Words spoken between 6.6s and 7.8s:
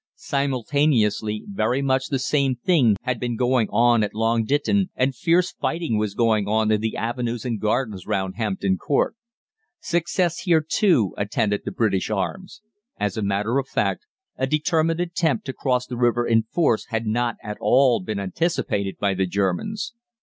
in the avenues and